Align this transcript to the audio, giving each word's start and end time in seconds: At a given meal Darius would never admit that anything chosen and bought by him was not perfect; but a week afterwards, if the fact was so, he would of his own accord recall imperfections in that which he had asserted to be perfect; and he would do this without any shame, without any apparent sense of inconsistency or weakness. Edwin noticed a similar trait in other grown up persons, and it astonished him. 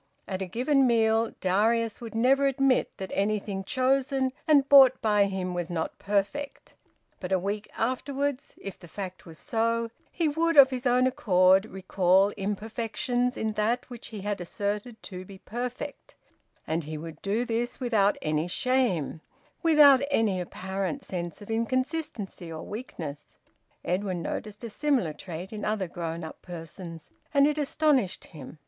At 0.27 0.41
a 0.41 0.47
given 0.47 0.87
meal 0.87 1.35
Darius 1.41 2.01
would 2.01 2.15
never 2.15 2.47
admit 2.47 2.91
that 2.97 3.11
anything 3.13 3.63
chosen 3.63 4.33
and 4.47 4.67
bought 4.67 4.99
by 4.99 5.25
him 5.25 5.53
was 5.53 5.69
not 5.69 5.99
perfect; 5.99 6.73
but 7.19 7.31
a 7.31 7.37
week 7.37 7.69
afterwards, 7.77 8.55
if 8.57 8.79
the 8.79 8.87
fact 8.87 9.27
was 9.27 9.37
so, 9.37 9.91
he 10.11 10.27
would 10.27 10.57
of 10.57 10.71
his 10.71 10.87
own 10.87 11.05
accord 11.05 11.67
recall 11.67 12.29
imperfections 12.31 13.37
in 13.37 13.51
that 13.53 13.87
which 13.91 14.07
he 14.07 14.21
had 14.21 14.41
asserted 14.41 15.03
to 15.03 15.23
be 15.23 15.37
perfect; 15.37 16.15
and 16.65 16.85
he 16.85 16.97
would 16.97 17.21
do 17.21 17.45
this 17.45 17.79
without 17.79 18.17
any 18.23 18.47
shame, 18.47 19.21
without 19.61 20.01
any 20.09 20.41
apparent 20.41 21.05
sense 21.05 21.43
of 21.43 21.51
inconsistency 21.51 22.51
or 22.51 22.63
weakness. 22.63 23.37
Edwin 23.85 24.23
noticed 24.23 24.63
a 24.63 24.69
similar 24.71 25.13
trait 25.13 25.53
in 25.53 25.63
other 25.63 25.87
grown 25.87 26.23
up 26.23 26.41
persons, 26.41 27.11
and 27.35 27.45
it 27.45 27.59
astonished 27.59 28.25
him. 28.25 28.57